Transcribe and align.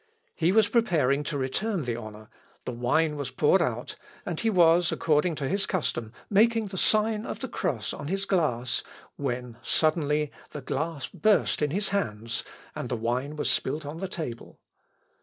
He 0.33 0.51
was 0.51 0.67
preparing 0.67 1.21
to 1.25 1.37
return 1.37 1.83
the 1.83 1.95
honour, 1.95 2.29
the 2.65 2.71
wine 2.71 3.17
was 3.17 3.29
poured 3.29 3.61
out, 3.61 3.97
and 4.25 4.39
he 4.39 4.49
was, 4.49 4.91
according 4.91 5.35
to 5.35 5.47
his 5.47 5.67
custom, 5.67 6.11
making 6.27 6.65
the 6.65 6.77
sign 6.79 7.23
of 7.23 7.41
the 7.41 7.47
cross 7.47 7.93
on 7.93 8.07
his 8.07 8.25
glass, 8.25 8.81
when 9.17 9.57
suddenly 9.61 10.31
the 10.53 10.61
glass 10.61 11.07
burst 11.07 11.61
in 11.61 11.69
his 11.69 11.89
hands, 11.89 12.43
and 12.73 12.89
the 12.89 12.97
wine 12.97 13.35
was 13.35 13.51
spilt 13.51 13.83
upon 13.85 13.99
the 13.99 14.07
table. 14.07 14.57